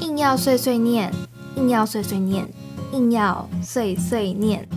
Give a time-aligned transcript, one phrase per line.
[0.00, 1.12] 硬要碎碎念，
[1.56, 2.48] 硬要碎碎念，
[2.92, 4.68] 硬要碎碎念。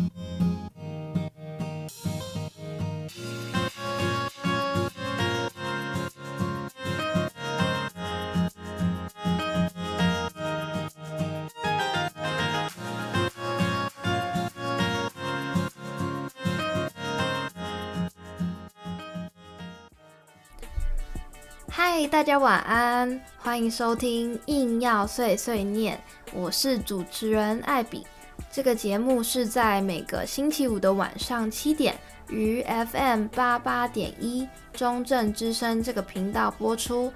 [21.67, 25.95] 嗨，大家晚安，欢迎收听《硬要碎碎念》，
[26.33, 28.03] 我是主持人艾比。
[28.51, 31.95] 这个节目是在每个星期五的晚上七点，
[32.27, 37.13] 于 FM 八八点一中正之声这个频道播出。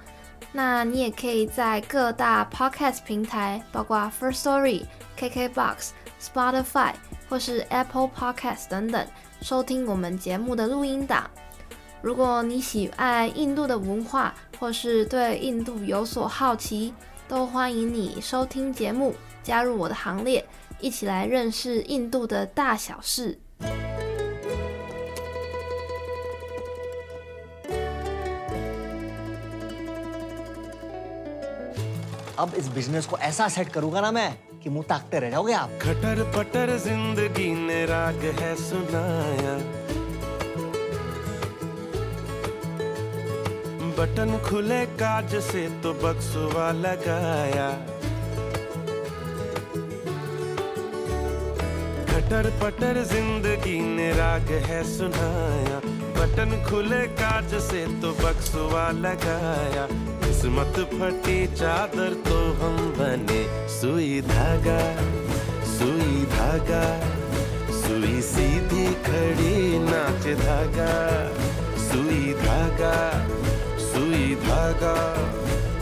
[0.52, 4.84] 那你也可以在各大 Podcast 平台，包括 First Story、
[5.18, 5.88] KKBox、
[6.22, 6.92] Spotify
[7.28, 9.04] 或是 Apple Podcast 等等，
[9.42, 11.28] 收听我们节目的录音档。
[12.01, 16.93] 如果你喜爱印度的文化，或是对印度有所好奇，
[17.27, 20.45] 都欢迎你收听节目，加入我的行列，
[20.79, 23.39] 一起来认识印度的大小事。
[32.37, 34.29] अब इस बिजनेस को ऐसा सेट करूंगा ना मैं
[34.63, 39.53] कि मुंह ताकते रह जाओगे आप खटर पटर जिंदगी ने राग है सुनाया
[44.00, 47.66] बटन खुले काज से तो बक्सुआ लगाया
[52.10, 55.80] खटर पटर ज़िंदगी ने राग है सुनाया।
[56.16, 59.86] बटन खुले काज से तो बक्सुआ लगाया
[60.24, 64.80] किस्मत फटी चादर तो हम बने सुई धागा
[65.76, 66.84] सुई धागा,
[67.82, 70.94] सुई सीधी खड़ी नाच धागा,
[71.84, 73.19] सुई धागा।
[74.80, 74.96] धागा,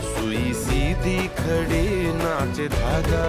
[0.03, 1.87] सुई सीधी खड़ी
[2.19, 3.27] नाच धागा।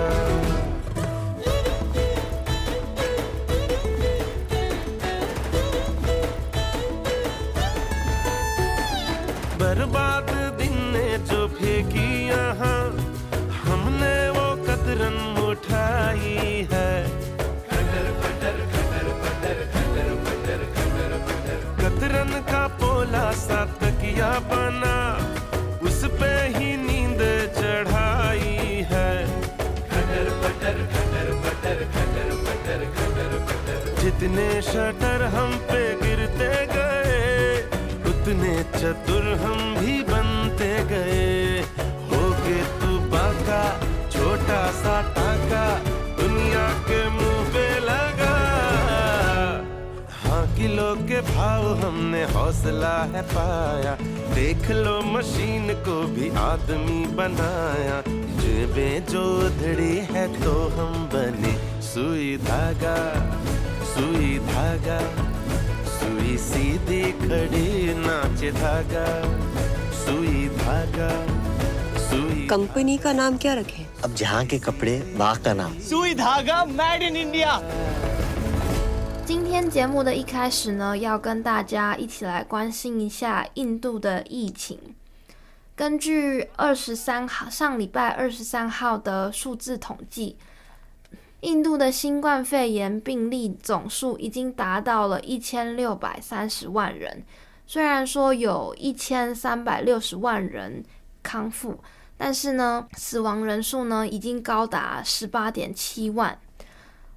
[9.60, 12.82] बर्बाद दिन ने जो फेंकी यहाँ,
[13.62, 16.90] हमने वो कतरन उठाई है।
[21.80, 24.96] कतरन का पोला सा तकिया बना
[34.20, 37.60] जितने शटर हम पे गिरते गए,
[38.10, 41.60] उतने चतुर हम भी बनते गए।
[42.10, 43.62] हो के तू बाका,
[44.10, 45.64] छोटा सा टाका,
[46.20, 48.36] दुनिया के मुँह पे लगा।
[50.18, 53.96] हाँ किलो के भाव हमने हौसला है पाया।
[54.34, 58.02] देख लो मशीन को भी आदमी बनाया।
[58.40, 62.98] जेबें जो उधड़ी है तो हम बने सुई धागा।
[63.99, 64.99] सुई धागा
[65.97, 69.07] सुई सीधी खड़ी नाच धागा
[70.03, 71.09] सुई धागा
[72.07, 76.63] सुई कंपनी का नाम क्या रखें अब जहाँ के कपड़े वहाँ का नाम सुई धागा
[76.79, 77.61] मेड इन इंडिया
[79.27, 84.77] 今天节目的一开始呢，要跟大家一起来关心一下印度的疫情。
[85.75, 90.37] 根据二十三号上礼拜二十三号的数字统计，
[91.40, 97.24] 印度的新冠肺炎病例总数已经达到了一千六百三十万人。
[97.66, 100.84] 虽然说有一千三百六十万人
[101.22, 101.78] 康复，
[102.16, 106.38] 但是呢，死亡人数呢已经高达十八点七万。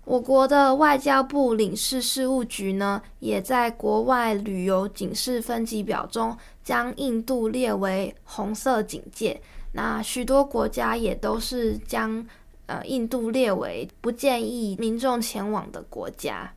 [0.05, 9.41] 我国的外交部领事事务局呢，也在国外旅游警示分级表中将印度列为红色警戒。
[9.71, 12.25] 那许多国家也都是将
[12.65, 16.53] 呃印度列为不建议民众前往的国家。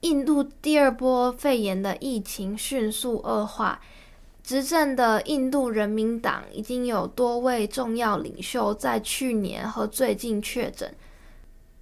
[0.00, 3.80] 印度第二波肺炎的疫情迅速恶化，
[4.42, 10.94] 执政的印度人民党已经有多位重要领袖在去年和最近确诊。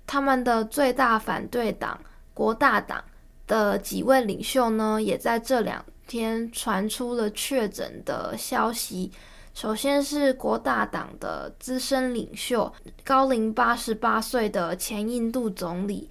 [0.06, 2.00] 他们的最大反对党
[2.34, 3.04] 国大党
[3.46, 9.12] 的几位领袖呢，也在这两天传出了确诊的消息。
[9.60, 12.72] 首先是国大党的资深领袖，
[13.02, 16.08] 高龄八十八岁的前印度总理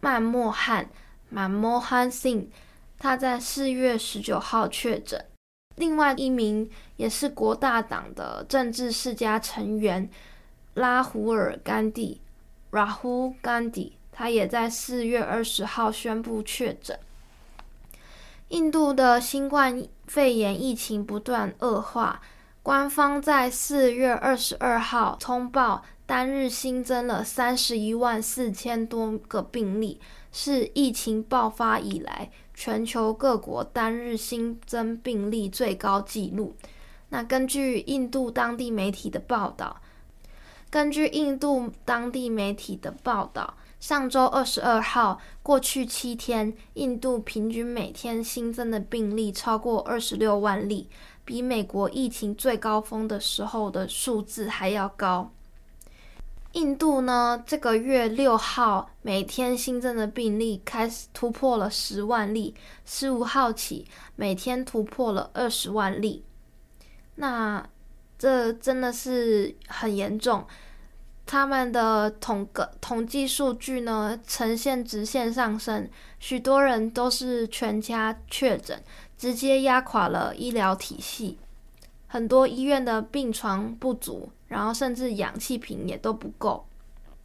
[0.00, 0.90] 曼莫汉
[1.30, 2.48] 曼莫汉 Singh，
[2.98, 5.24] 他在四月十九号确诊。
[5.76, 6.68] 另外一名
[6.98, 10.10] 也是国大党的政治世家成员
[10.74, 12.20] 拉胡尔甘地。
[12.72, 16.98] Rahul Gandhi，他也在四月二十号宣布确诊。
[18.48, 22.20] 印度的新冠肺炎疫情不断恶化，
[22.62, 30.00] 官方在四月二十二号通报，单日新增了三十一万四千多个病例，
[30.30, 36.54] 是疫情爆发以来全球各国单日新增病例最高纪录。
[37.08, 39.82] 那根据印度当地媒体的报道，
[40.70, 50.88] 根据印度当地媒体的报道，上周二十二号，过去七天，印度平均每天新增的病例超过二十六万例。
[51.24, 55.32] 比美国疫情最高峰的时候的数字还要高。
[56.52, 62.54] 印度呢，这个月六号每天新增的病例开始突破了十万例，
[62.84, 63.86] 十五号起
[64.16, 66.22] 每天突破了二十万例。
[67.14, 67.66] 那
[68.18, 70.46] 这真的是很严重。
[71.24, 78.82] 他们的统个统计数据呢，呈现直线上升，许多人都是全家确诊。
[79.22, 81.38] 直接压垮了医疗体系，
[82.08, 86.66] 很多医院的病床不足，然后甚至氧气瓶也都不够。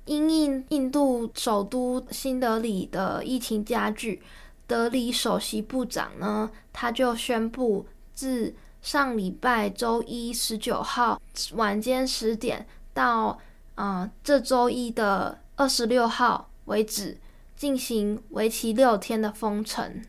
[0.06, 4.22] 因应印度首都新德里的疫情加剧，
[4.68, 8.54] 德里首席部长呢，他就宣布，自
[8.84, 11.20] 上礼拜周一十九号
[11.56, 13.40] 晚间十点到
[13.74, 17.18] 啊、呃、这周一的二十六号为止，
[17.56, 20.04] 进行为期六天的封城。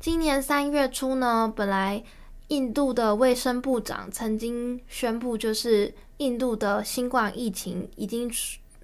[0.00, 2.02] 今年三月初呢，本来
[2.48, 8.32] 印度的卫生部长曾经宣布，就是印度的新冠疫情已经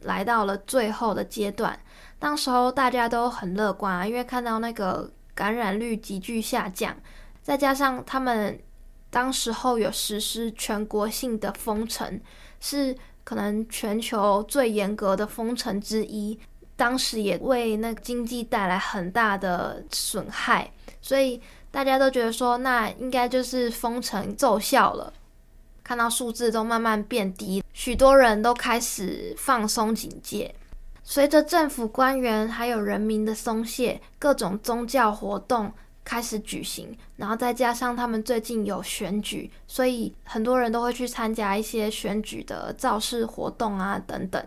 [0.02, 1.80] 来到了最后的阶段。
[2.18, 6.94] 当时候大家都很乐观啊，因为看到那个感染率急剧下降，
[7.40, 8.60] 再加上他们
[9.08, 12.20] 当时候有实施全国性的封城，
[12.60, 16.38] 是可能全球最严格的封城之一。
[16.76, 20.70] 当时也为那个经济带来很大的损害。
[21.00, 21.40] 所以
[21.70, 25.12] 大家都觉得说，那应该就是封城奏效了。
[25.82, 30.54] 看到数字都慢慢变低，许多人都开始放松警戒。
[31.04, 35.72] 随着政府官员还有人民的松懈，各种宗教活动
[36.04, 44.44] 开始举行，然后再加上他们最近有选举，所以很多人都会去参加一些选举的造势活动啊等等。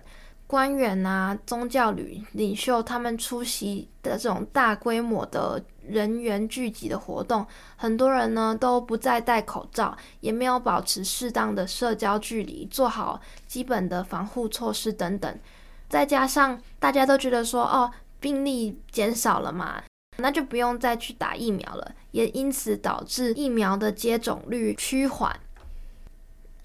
[0.50, 15.40] 官员啊，宗教领领袖他们出席的这种大规模的人员聚集的活动，很多人呢都不再戴口罩，也没有保持适当的社交距离，做好基本的防护措施等等。
[15.88, 19.84] 再加上大家都觉得说，哦，病例减少了嘛，
[20.18, 25.40] 那就不用再去打疫苗了，也因此导致疫苗的接种率趋缓。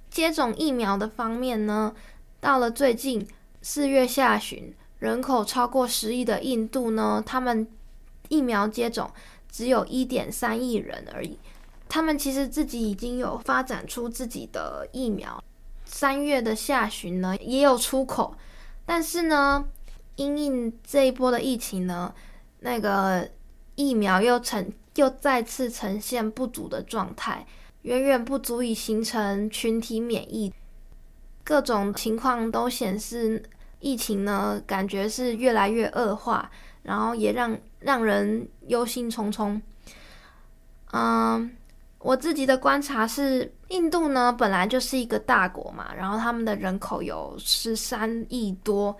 [0.08, 1.94] 接种疫苗的方面呢，
[2.40, 3.28] 到了最近。
[3.66, 7.66] 四月下旬，人口超过十亿的印度呢，他们
[8.28, 9.11] 疫苗接种
[9.50, 11.38] 只有一点三亿人而已。
[11.88, 15.43] 他们其实自己已经有发展出自己的疫苗。
[15.87, 18.37] 三月的下旬呢，也有出口，
[18.84, 19.64] 但是呢，
[20.16, 22.14] 因应这一波的疫情呢，
[22.61, 23.26] 那个
[23.76, 27.46] 疫苗又呈又再次呈现不足的状态，
[27.81, 30.52] 远远不足以形成群体免疫。
[31.44, 33.43] 各种情况都显示。
[33.81, 36.50] 疫情呢，感觉是越来越恶化，
[36.85, 39.61] 然后也让让人忧心忡忡。
[40.93, 41.55] 嗯，
[41.99, 48.97] 我自己的观察是，印度呢本来就是一个大国嘛，然后他们的人口有十三亿多。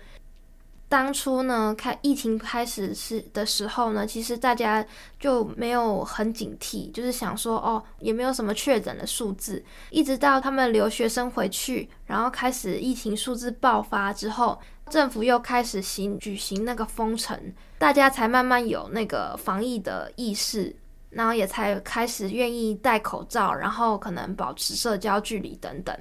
[0.87, 4.85] 当初呢，开疫情开始是的时候呢，其实大家
[5.19, 9.63] 就没有很警惕，就是想说哦，也没有什么确诊的数字。
[9.89, 20.73] 一直到他们留学生回去，然后开始疫情数字爆发之后，政府又开始行举行那个封城，大家才慢慢有那个防疫的意识，
[21.09, 25.97] 然后也才开始愿意戴口罩，然后可能保持社交距离等等。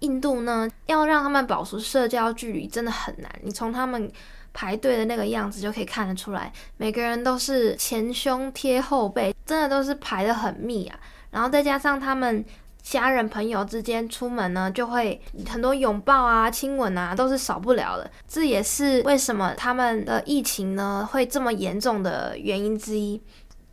[0.00, 3.30] 印度呢，要让他们保持社交距离真的很难。
[3.42, 4.10] 你从他们
[4.52, 10.98] 排队的那个样子就可以看得出来，每个人都是前胸贴后背，真的都是排得很密啊。
[11.30, 12.44] 然后再加上他们
[12.82, 18.10] 家人朋友之间出门呢，就会很多拥抱啊、亲吻啊，都是少不了的。
[18.28, 23.20] 这也是为什么他们的疫情呢会这么严重的原因之一。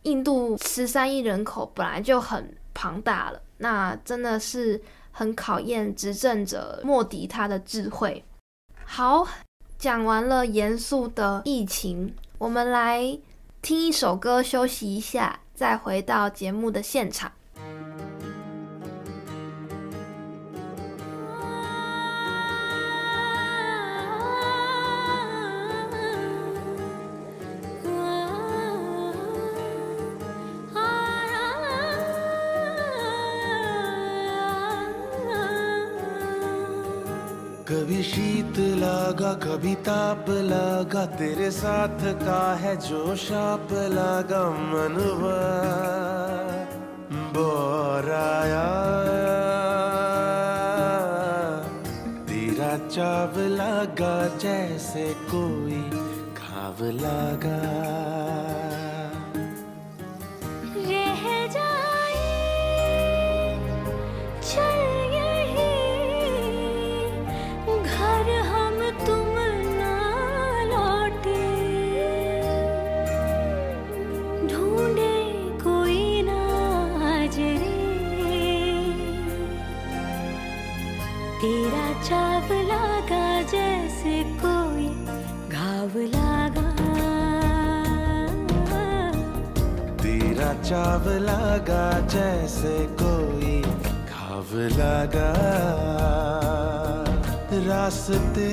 [0.02, 4.80] 印度十三亿人口本来就很庞大了，那真的是。
[5.16, 8.24] 很考验执政者莫迪他的智慧。
[8.84, 9.26] 好，
[9.78, 13.16] 讲完了严肃的疫情，我们来
[13.62, 17.30] 听一首歌休息一下，再回到节目的现场。
[39.64, 45.38] कभी ताप लगा, तेरे साथ का है जो शाप लगा मनुआ
[47.32, 48.66] बोराया
[52.28, 55.80] तेरा चाव लगा, जैसे कोई
[56.36, 58.43] खाव लगा।
[92.64, 93.60] से कोई
[94.08, 95.32] खाब लगा।
[97.66, 98.46] रास्ते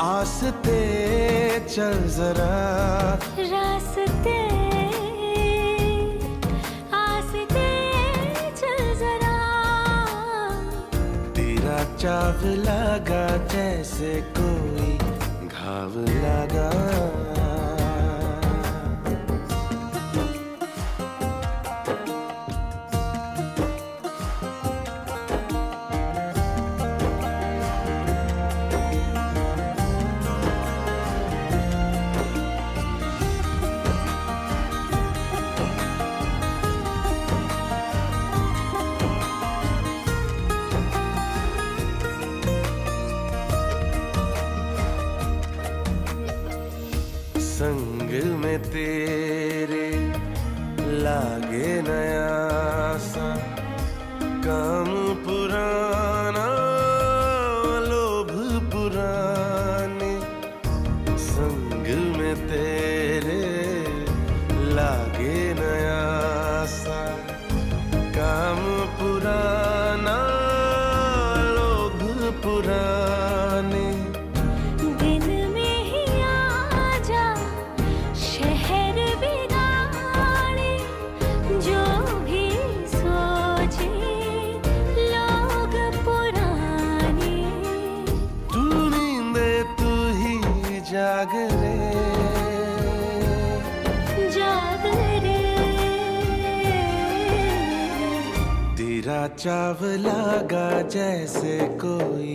[0.00, 0.80] आस्ते
[1.68, 2.58] चल जरा।
[3.52, 4.36] रास्ते
[7.00, 7.68] आस्ते
[8.60, 9.38] चल जरा।
[11.32, 14.98] तेरा चाव लगा जैसे कोई
[15.48, 16.51] घाव लगा।
[99.42, 100.18] चावला
[100.50, 102.34] गा जैसे कोई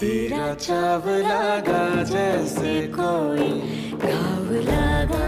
[0.00, 3.48] तेरा चाव लागा जैसे कोई
[3.98, 5.24] घाव लागा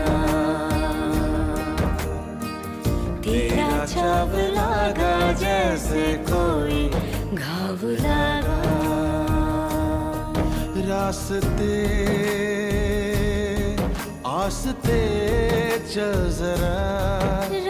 [3.25, 6.81] तेरा चाव लागा जैसे कोई
[7.35, 8.59] घाव लागा
[10.91, 11.75] रास्ते,
[14.27, 15.01] आस्ते
[15.93, 17.70] चल जरा।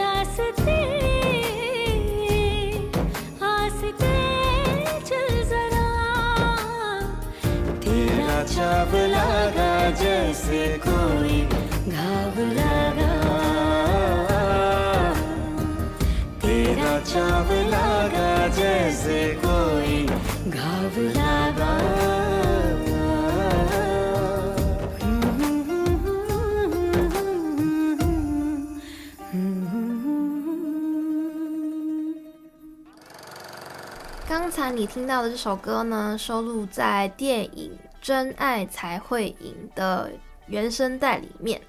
[34.29, 37.90] 刚才你听到的这首歌呢，收录在电影。
[38.01, 40.11] 真爱才会赢》的
[40.47, 41.61] 原声带里面。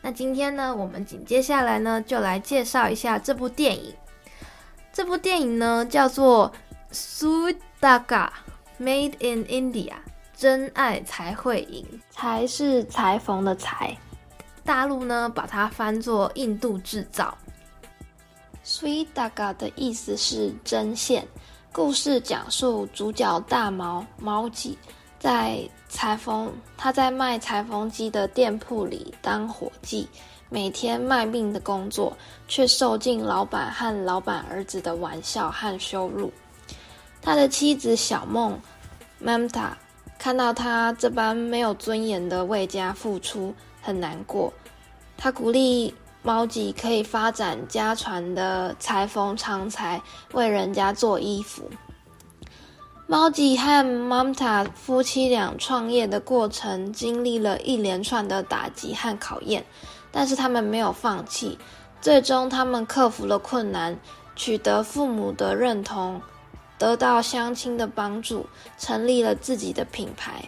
[0.00, 3.94] 那今天呢，我们紧接下来呢，就来介绍一下这部电影。
[4.92, 6.52] 这部电影呢，叫做
[6.94, 8.30] 《Suit Daga
[8.80, 9.90] Made in India》，
[10.36, 13.96] 真爱才会赢，才是裁缝的裁。
[14.64, 17.36] 大陆呢，把它翻作印度制造。
[18.64, 21.26] Sui Daga 的意思是针线。
[21.72, 24.78] 故事讲述主角大毛毛吉
[25.18, 30.08] 在裁缝，他在卖裁缝机的店铺里当伙计，
[30.48, 36.32] 每天卖命的工作，却受尽老板和老板儿子的玩笑和羞辱。
[37.20, 38.58] 他的妻子小梦
[39.22, 39.70] Mamta
[40.18, 44.52] 看到他这般没有尊严的为家付出，很难过。
[45.16, 45.94] 他鼓励。
[46.22, 51.70] 猫吉可以发展家传的裁缝长才，为人家做衣服。
[53.08, 59.64] 猫吉和 Mamta 夫妻俩创业的过程经历了一连串的打击和考验，
[60.10, 61.56] 但是他们没有放弃。
[62.00, 63.96] 最终，他们克服了困难，
[64.34, 66.20] 取得父母的认同，
[66.78, 68.44] 得到乡亲的帮助，
[68.76, 70.44] 成立了自己的品牌。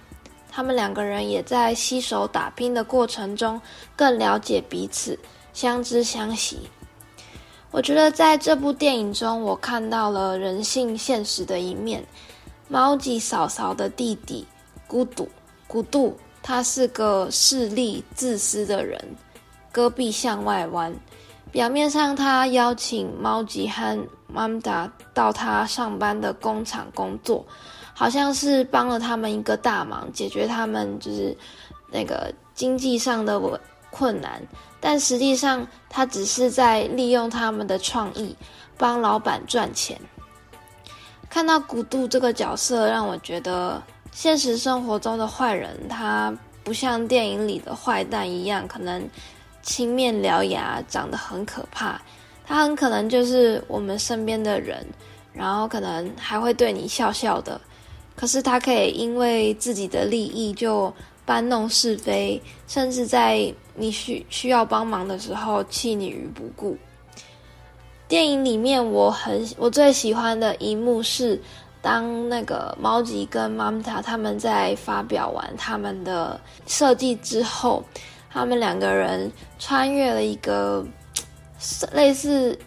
[0.51, 3.61] 他们两个人也在携手打拼的过程中，
[3.95, 5.17] 更了解彼此。
[5.53, 6.69] 相知相惜，
[7.71, 12.05] 我觉得在这部电影中，我看到了人性现实的一面。
[12.69, 14.47] 猫吉嫂嫂的弟弟
[14.87, 15.27] 孤独
[15.67, 19.03] 孤独，他是个势利自私的人，
[19.73, 20.95] 戈壁向外弯。
[21.51, 27.43] 表面上，他邀请猫吉和曼达到他上班的工厂工作，
[27.95, 31.35] 好像是帮了他们一个大忙，解决他们就是
[31.91, 33.41] 那个经济上的
[33.91, 34.43] 困难。
[34.79, 38.37] 但实际上，他只是在利用他们的创意，
[38.77, 39.99] 帮老板赚钱。
[41.31, 49.09] 看到古杜这个角色，让我觉得现实生活中的坏人，他不像电影里的坏蛋一样，可能
[49.63, 52.01] 青面獠牙，长得很可怕。
[52.47, 54.85] 他很可能就是我们身边的人，
[55.35, 57.61] 然后可能还会对你笑笑的。
[58.17, 60.93] 可是他可以因为自己的利益就
[61.27, 66.77] 搬弄是非，甚至在你需需要帮忙的时候弃你于不顾。
[68.09, 71.39] 电影里面我很我最喜欢的一幕是，
[71.83, 77.85] 当那个猫吉跟妈妈塔他们在发表完他们的设计之后，
[78.31, 80.83] 他们两个人穿越了一个
[81.93, 82.59] 类似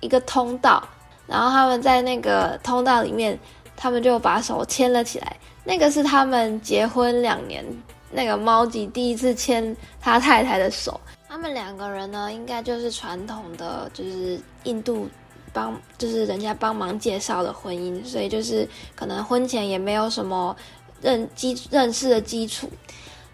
[0.00, 0.82] 一个通道，
[1.28, 3.38] 然后他们在那个通道里面，
[3.76, 5.36] 他们就把手牵了起来。
[5.62, 7.64] 那个是他们结婚两年。
[8.12, 11.00] 那个猫吉第一次牵他太太的手，
[11.30, 15.08] 他们两个人呢，应该就是传统的，就是印度
[15.52, 20.56] 帮，就是人家帮忙介绍的婚姻，所以就是可能婚前也没有什么
[21.00, 22.68] 认基认识的基础，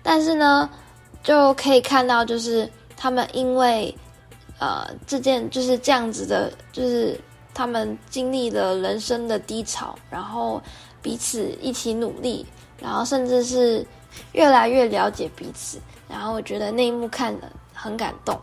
[0.02, 0.68] 但是呢，
[1.22, 3.96] 就可以看到，就是他们因为
[4.59, 7.18] 呃这件就是这样子的，就是
[7.54, 10.62] 他们经历了人生的低潮，然后
[11.00, 12.44] 彼此一起努力，
[12.78, 13.87] 然后甚至是。
[14.32, 15.78] 越来越了解彼此，
[16.09, 18.40] 然后我觉得那一幕看了很感动。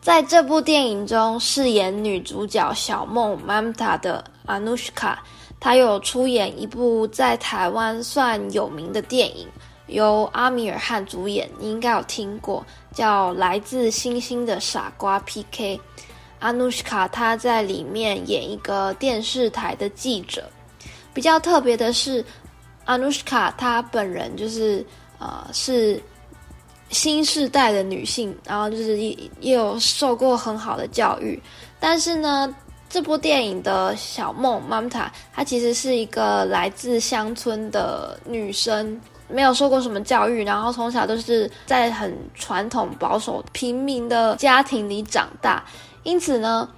[0.00, 5.16] 在这部电影中，饰演女主角小梦 Mamta 的 Anushka，
[5.60, 9.46] 她有出演一部在台湾算有名的电影，
[9.86, 15.78] 由阿米尔汗主演，你应该有听过，叫《来自星星的傻瓜 PK》。
[16.40, 20.48] Anushka 她在里面演一个电视台的记者，
[21.12, 22.24] 比较特别的是。
[22.86, 24.82] Anushka 她本人就是
[25.18, 26.02] 呃是
[26.90, 31.40] 新世代的女性，然后就是也也有受过很好的教育，
[31.78, 32.54] 但是呢，
[32.88, 45.64] 这部电影的小梦 Mamta 她其实是一个来自乡村的女生，没有受过什么教育，然后从小都是在很传统保守平民的家庭里长大，
[46.02, 46.68] 因此呢。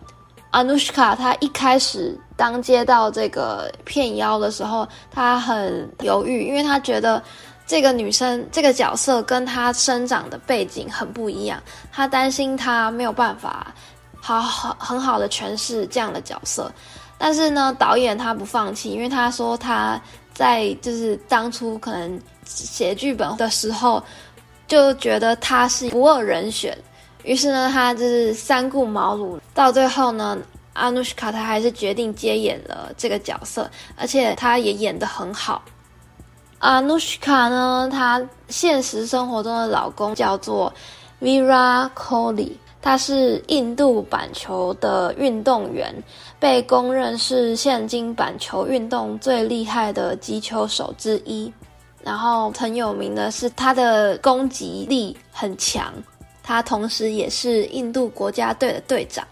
[0.53, 7.23] Anushka 她一开始当接到这个片邀的时候，她很犹豫，因为她觉得
[7.70, 13.72] 这个女生这个角色跟她生长的背景很不一样，她担心她没有办法
[14.20, 16.68] 好好很好的诠释这样的角色。
[17.16, 20.02] 但是呢，导演他不放弃，因为他说他
[20.35, 24.02] 在就是当初可能写剧本的时候
[24.66, 26.76] 就觉得她是不二人选。
[27.22, 30.37] 于是呢，他就是三顾茅庐，到最后呢
[30.72, 35.62] 阿努什卡她还是决定接演了这个角色，而且她也演得很好。
[36.61, 40.73] 阿努什卡呢，她现实生活中的老公叫做
[41.20, 45.94] Virat Kohli，他是印度板球的运动员，
[46.38, 51.51] 被公认是现今板球运动最厉害的击球手之一。
[52.03, 55.92] 然后很有名的是他的攻击力很强，
[56.42, 59.27] 他同时也是印度国家队的队长，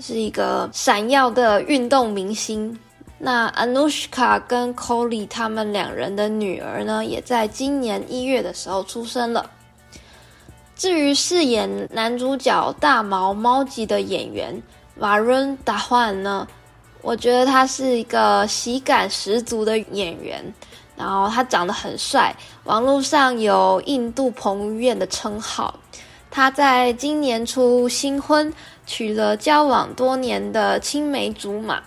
[0.00, 2.78] 是一个闪耀的运动明星。
[3.18, 9.50] 那 Anushka 跟 Kohli 他们两人的女儿呢，也在今年一月的时候出生了。
[10.74, 14.62] 至于饰演男主角大毛猫吉的演员
[15.00, 16.46] Varun Dhawan 呢，
[17.00, 20.44] 我觉得他是一个喜感十足的演员，
[20.94, 25.74] 然后他长得很帅，网络上有印度彭于晏的称号。
[26.30, 28.52] 他在今年初新婚，
[28.84, 31.82] 娶了交往多年的青梅竹马。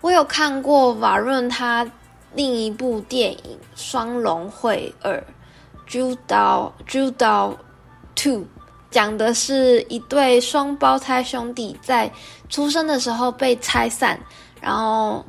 [0.00, 1.84] 我有看过瓦润他
[2.34, 3.38] 另一部电影
[3.74, 5.12] 《双龙会二》
[5.90, 7.56] ，Judo Judo
[8.14, 8.44] Two，
[8.90, 12.10] 讲的是一对双胞胎兄弟在
[12.48, 14.18] 出生的时候被拆散，
[14.60, 15.24] 然后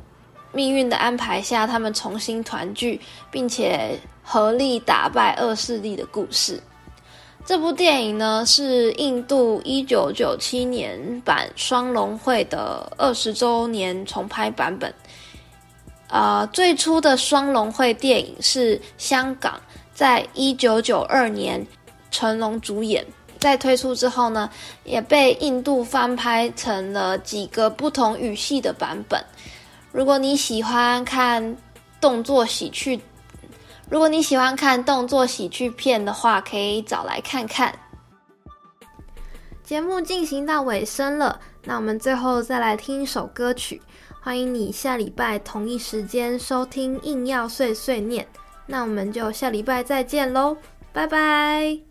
[0.52, 6.62] 命运的安排下，他们重新团聚，并且合力打败恶势力的故事。
[7.46, 14.92] 这部电影呢，是印度一九九七年版《双龙会》的二十周年重拍版本。
[16.08, 19.60] 呃，最初的《双龙会》电影是香港
[19.92, 21.66] 在一九九二年
[22.10, 23.04] 成龙主演，
[23.38, 24.48] 在推出之后呢，
[24.84, 29.24] 也被印度翻拍成了几个不同语系的版本。
[29.90, 31.56] 如果你喜欢看
[32.00, 33.00] 动作喜剧，
[33.90, 37.76] 如果你喜欢看动作喜剧片的话，可以找来看看。
[39.64, 43.82] 节目进行到尾声了，那我们最后再来听一首歌曲。
[44.20, 48.24] 欢迎你下礼拜同一时间收听《硬要碎碎念》，
[48.66, 50.56] 那我们就下礼拜再见喽，
[50.92, 51.89] 拜拜。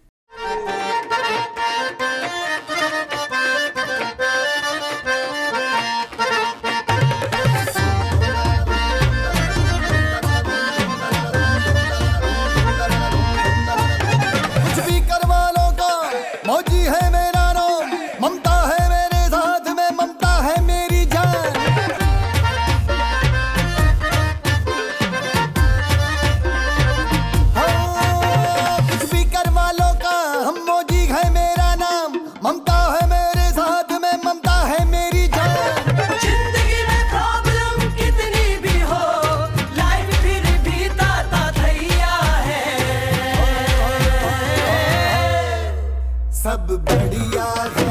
[46.49, 47.45] सब बढ़िया
[47.77, 47.88] है।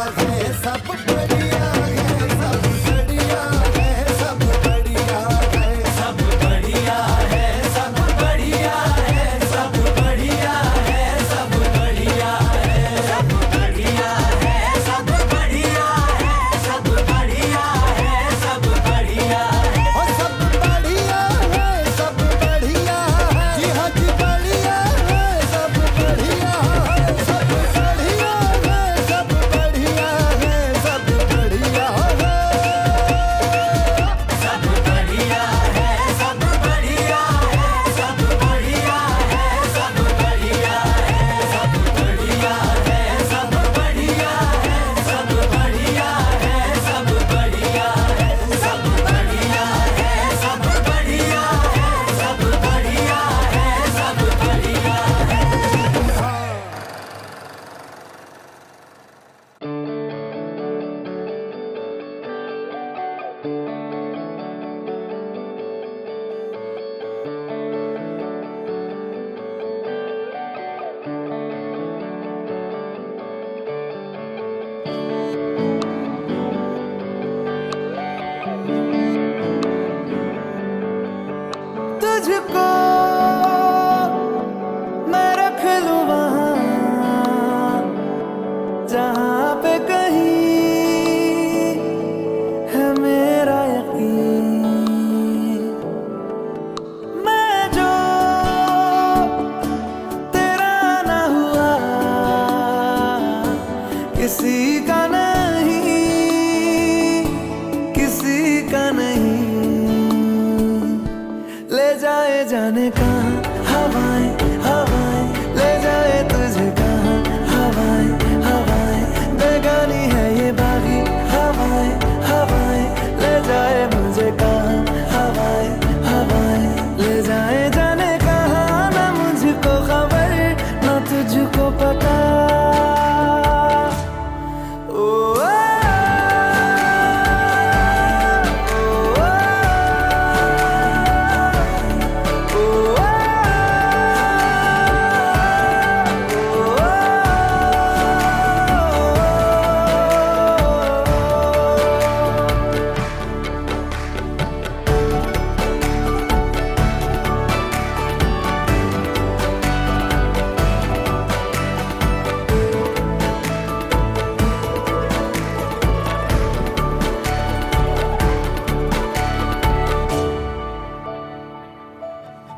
[0.00, 0.49] Yeah.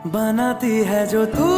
[0.06, 1.48] बनाती है जो तू।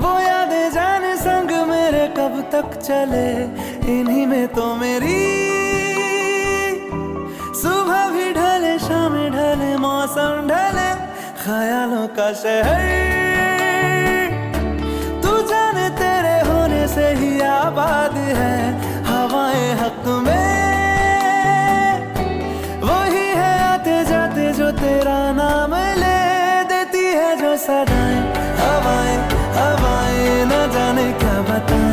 [0.00, 3.28] वो यादें जाने संग मेरे कब तक चले।
[3.92, 5.20] इन्हीं में तो मेरी
[7.54, 10.88] सुबह भी ढले, शाम ढले, मौसम ढले,
[11.44, 12.80] ख्यालों का शहर।
[15.22, 18.56] तू जाने तेरे होने से ही आबाद है।
[19.04, 20.37] हवाएँ हक में
[31.58, 31.87] mata